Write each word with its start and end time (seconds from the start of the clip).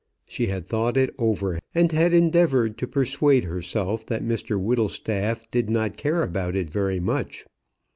She 0.25 0.47
had 0.47 0.65
thought 0.65 0.97
it 0.97 1.13
over, 1.19 1.59
and 1.75 1.91
had 1.91 2.11
endeavoured 2.11 2.75
to 2.79 2.87
persuade 2.87 3.43
herself 3.43 4.03
that 4.07 4.23
Mr 4.23 4.59
Whittlestaff 4.59 5.45
did 5.51 5.69
not 5.69 5.95
care 5.95 6.23
about 6.23 6.55
it 6.55 6.71
very 6.71 6.99
much. 6.99 7.45